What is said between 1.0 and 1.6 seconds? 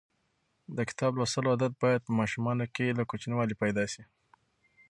لوستلو